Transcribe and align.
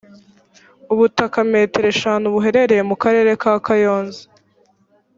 ubutaka 0.93 1.37
metero 1.51 1.87
eshanu 1.93 2.25
buherereye 2.33 2.83
mu 2.89 2.95
karere 3.03 3.31
ka 3.41 3.53
kayonza 3.65 4.21